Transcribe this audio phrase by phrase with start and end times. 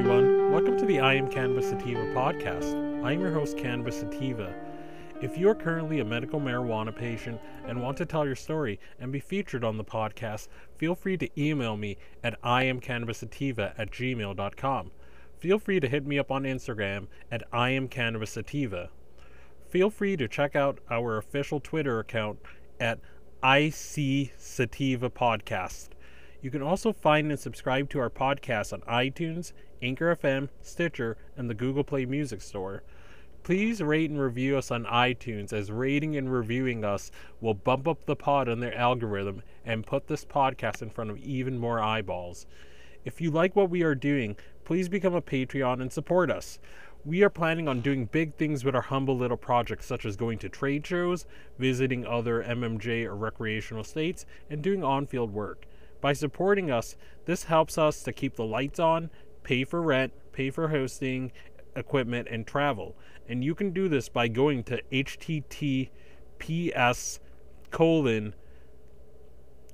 [0.00, 0.50] everyone.
[0.50, 3.04] Welcome to the I Am Cannabis Sativa podcast.
[3.04, 4.54] I am your host, Cannabis Sativa.
[5.20, 9.12] If you are currently a medical marijuana patient and want to tell your story and
[9.12, 14.90] be featured on the podcast, feel free to email me at iamcannabisativa at gmail.com.
[15.38, 18.88] Feel free to hit me up on Instagram at iamcannabisativa.
[19.68, 22.38] Feel free to check out our official Twitter account
[22.80, 23.00] at
[23.44, 25.90] IC Sativa Podcast.
[26.40, 31.48] You can also find and subscribe to our podcast on iTunes, Anchor FM, Stitcher, and
[31.48, 32.82] the Google Play Music Store.
[33.42, 38.04] Please rate and review us on iTunes, as rating and reviewing us will bump up
[38.04, 42.46] the pod in their algorithm and put this podcast in front of even more eyeballs.
[43.04, 46.58] If you like what we are doing, please become a Patreon and support us.
[47.02, 50.36] We are planning on doing big things with our humble little projects, such as going
[50.40, 51.24] to trade shows,
[51.58, 55.66] visiting other MMJ or recreational states, and doing on field work.
[56.02, 59.08] By supporting us, this helps us to keep the lights on,
[59.42, 61.32] pay for rent, pay for hosting,
[61.76, 62.96] equipment, and travel.
[63.28, 65.90] And you can do this by going to https
[67.70, 68.34] colon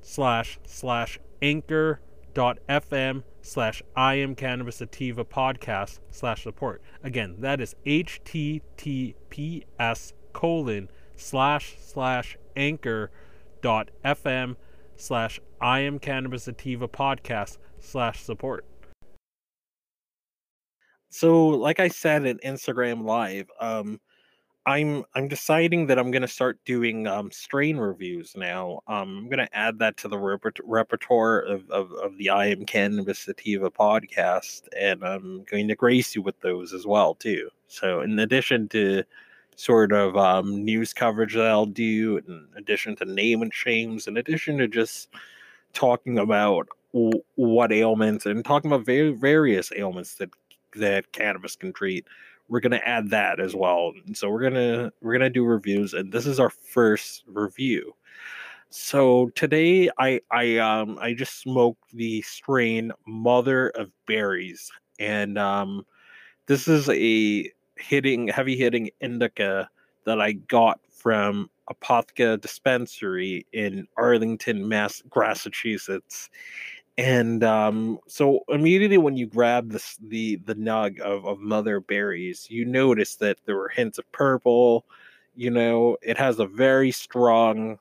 [0.02, 2.00] slash slash anchor
[2.34, 6.82] dot fm slash I am cannabis sativa podcast slash support.
[7.02, 9.14] Again, that is https
[10.32, 13.10] colon slash slash anchor
[13.62, 14.56] dot fm
[14.96, 18.66] slash I am cannabis sativa podcast slash support.
[21.16, 23.98] So, like I said in Instagram Live, um,
[24.66, 28.80] I'm I'm deciding that I'm gonna start doing um, strain reviews now.
[28.86, 32.66] Um, I'm gonna add that to the repert- repertoire of, of, of the I Am
[32.66, 37.48] Cannabis Sativa podcast, and I'm going to grace you with those as well too.
[37.66, 39.02] So, in addition to
[39.56, 44.18] sort of um, news coverage that I'll do, in addition to name and shames, in
[44.18, 45.08] addition to just
[45.72, 46.68] talking about
[47.36, 50.30] what ailments and talking about very various ailments that
[50.78, 52.06] that cannabis can treat
[52.48, 53.92] we're gonna add that as well.
[54.06, 57.94] And so we're gonna we're gonna do reviews, and this is our first review.
[58.70, 65.86] So today I I um I just smoked the strain Mother of Berries, and um
[66.46, 69.68] this is a hitting heavy hitting indica
[70.04, 76.30] that I got from Apothca Dispensary in Arlington, Mass, Massachusetts
[76.98, 82.46] and um, so immediately when you grab this the the nug of, of mother berries
[82.50, 84.86] you notice that there were hints of purple
[85.34, 87.78] you know it has a very strong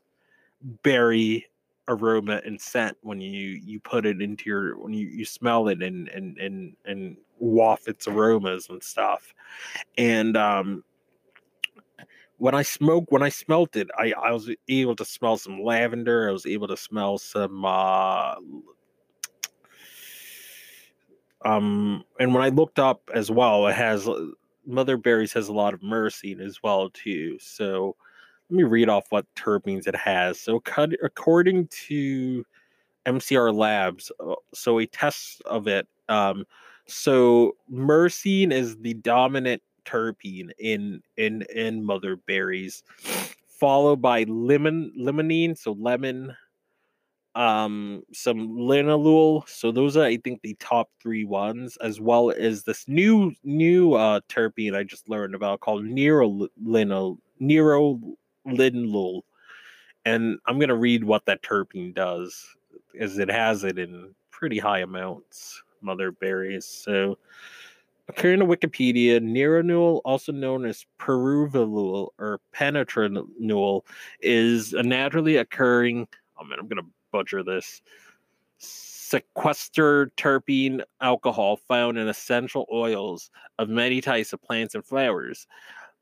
[0.84, 1.46] berry
[1.88, 5.82] aroma and scent when you you put it into your when you, you smell it
[5.82, 9.34] and and and and waft its aromas and stuff
[9.98, 10.84] and um
[12.38, 16.28] when I smoke, when I smelt it, I, I was able to smell some lavender.
[16.28, 18.36] I was able to smell some uh,
[21.46, 24.26] um, and when I looked up as well, it has uh,
[24.66, 27.38] Mother Berries has a lot of myrcene as well too.
[27.40, 27.96] So
[28.50, 30.40] let me read off what terpenes it has.
[30.40, 30.62] So
[31.04, 32.46] according to
[33.06, 35.88] MCR Labs, uh, so a test of it.
[36.10, 36.46] Um,
[36.88, 42.84] so myrcene is the dominant terpene in in in mother berries,
[43.48, 46.36] followed by lemon limonene, so lemon,
[47.36, 52.64] um some linalool so those are i think the top three ones as well as
[52.64, 59.22] this new new uh terpene i just learned about called nerolinol nerolinalool
[60.06, 62.56] and i'm going to read what that terpene does
[62.98, 67.18] as it has it in pretty high amounts mother berries so
[68.08, 73.82] according to wikipedia neronul also known as peruvilul or penetranol
[74.22, 76.08] is a naturally occurring
[76.40, 77.82] oh man i'm to butcher this
[78.60, 85.48] sesquiterpene alcohol found in essential oils of many types of plants and flowers.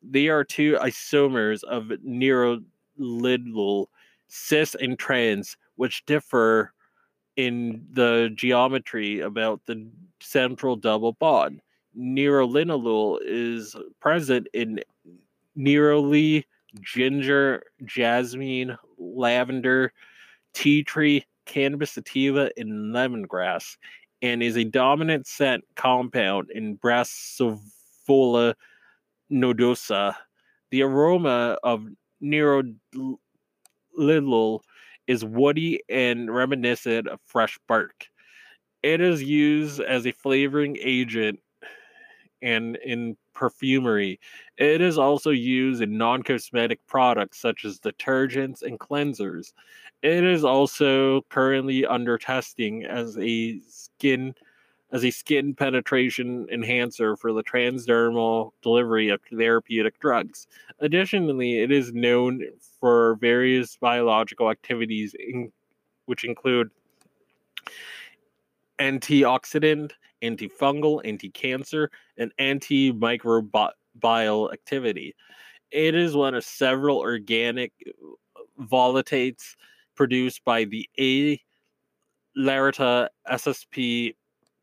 [0.02, 3.86] They are two isomers of nerolinalool,
[4.28, 6.74] cis and trans, which differ
[7.36, 9.88] in the geometry about the
[10.20, 11.62] central double bond.
[11.96, 14.80] Nerolinalool is present in
[15.56, 16.46] neroli,
[16.82, 19.94] ginger, jasmine, lavender,
[20.54, 23.78] tea tree, cannabis sativa, and lemongrass,
[24.22, 28.56] and is a dominant scent compound in Brassavola
[29.32, 30.16] nodosa.
[30.72, 31.88] The aroma of
[32.24, 32.80] nerolinalool
[35.08, 38.08] is woody and reminiscent of fresh bark.
[38.82, 41.40] It is used as a flavoring agent
[42.42, 44.20] and in perfumery.
[44.58, 49.54] It is also used in non cosmetic products such as detergents and cleansers.
[50.04, 54.36] It is also currently under testing as a skin
[54.92, 60.46] as a skin penetration enhancer for the transdermal delivery of therapeutic drugs.
[60.80, 62.44] Additionally, it is known
[62.80, 65.52] for various biological activities, in,
[66.06, 66.70] which include
[68.78, 75.16] antioxidant, antifungal, anti-cancer, and antimicrobial activity.
[75.72, 77.92] It is one of several organic uh,
[78.62, 79.56] volatiles
[79.96, 81.40] produced by the A.
[82.38, 84.16] larita ssp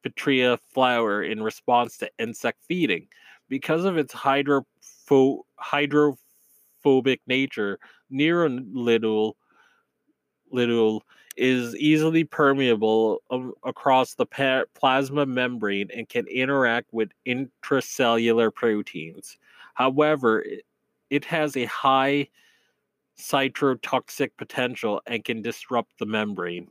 [0.05, 3.06] petrea flower in response to insect feeding.
[3.49, 7.79] Because of its hydropho- hydrophobic nature,
[8.12, 9.35] Neurolidul
[10.50, 11.05] little
[11.37, 13.23] is easily permeable
[13.65, 19.38] across the pa- plasma membrane and can interact with intracellular proteins.
[19.75, 20.65] However, it,
[21.09, 22.29] it has a high
[23.20, 26.69] cytotoxic potential and can disrupt the membrane.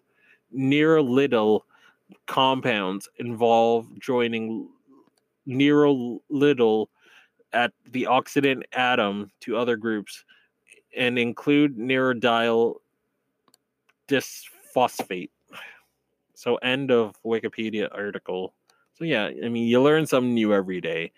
[0.51, 1.65] Neurolidal
[2.25, 4.67] compounds involve joining
[5.45, 6.89] neurolidal
[7.53, 10.23] at the oxidant atom to other groups
[10.95, 12.75] and include neuridyl
[14.07, 15.29] disphosphate.
[16.33, 18.53] So end of Wikipedia article.
[18.93, 21.11] So yeah, I mean you learn something new every day.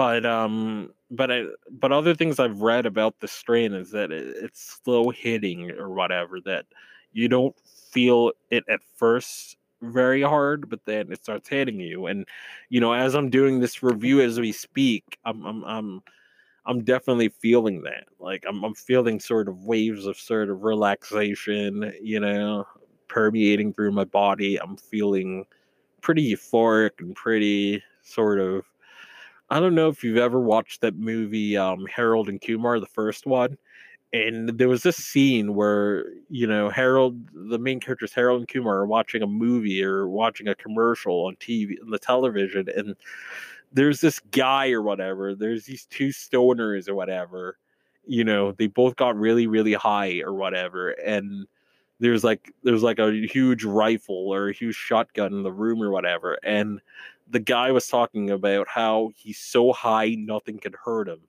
[0.00, 4.36] But um but I but other things I've read about the strain is that it,
[4.44, 6.66] it's slow hitting or whatever that
[7.12, 7.56] you don't
[7.92, 12.06] feel it at first very hard, but then it starts hitting you.
[12.06, 12.26] And
[12.68, 16.02] you know, as I'm doing this review as we speak, I'm I'm I'm
[16.66, 18.06] I'm definitely feeling that.
[18.20, 22.66] Like I'm I'm feeling sort of waves of sort of relaxation, you know,
[23.08, 24.60] permeating through my body.
[24.60, 25.46] I'm feeling
[26.02, 28.64] pretty euphoric and pretty sort of
[29.50, 33.26] I don't know if you've ever watched that movie um Harold and Kumar, the first
[33.26, 33.56] one
[34.12, 38.78] and there was this scene where you know Harold, the main characters Harold and Kumar
[38.78, 42.96] are watching a movie or watching a commercial on TV on the television, and
[43.72, 45.34] there's this guy or whatever.
[45.34, 47.58] There's these two stoners or whatever.
[48.06, 51.46] You know, they both got really really high or whatever, and
[52.00, 55.90] there's like there's like a huge rifle or a huge shotgun in the room or
[55.90, 56.80] whatever, and
[57.30, 61.20] the guy was talking about how he's so high nothing can hurt him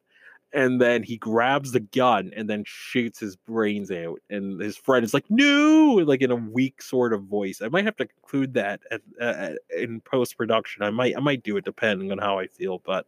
[0.53, 5.06] and then he grabs the gun and then shoots his brains out and his friend
[5.06, 6.01] is like no!
[6.06, 7.62] like in a weak sort of voice.
[7.62, 11.57] I might have to include that at, in post production i might i might do
[11.57, 13.06] it depending on how i feel but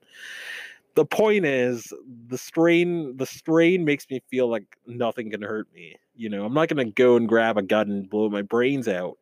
[0.95, 1.92] the point is
[2.28, 6.45] the strain the strain makes me feel like nothing can hurt me you know?
[6.45, 9.18] I'm not going to go and grab a gun and blow my brains out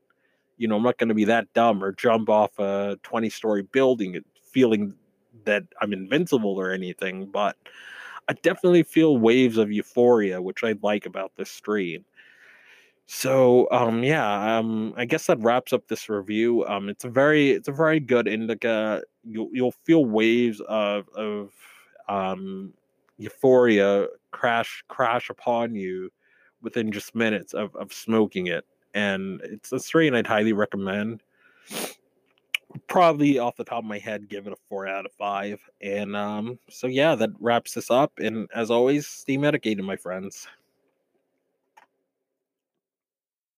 [0.62, 3.64] you know i'm not going to be that dumb or jump off a 20 story
[3.64, 4.20] building
[4.52, 4.94] feeling
[5.46, 7.58] that i'm invincible or anything but
[8.30, 12.06] I definitely feel waves of euphoria, which I like about this stream.
[13.08, 16.66] So um yeah, um I guess that wraps up this review.
[16.68, 19.04] Um it's a very it's a very good indica.
[19.24, 21.52] You'll you'll feel waves of of
[22.08, 22.74] um
[23.18, 26.10] euphoria crash crash upon you
[26.62, 28.66] within just minutes of, of smoking it.
[28.94, 31.24] And it's a strain I'd highly recommend.
[32.88, 36.16] Probably off the top of my head give it a four out of five and
[36.16, 40.48] um so yeah that wraps this up and as always stay medicated my friends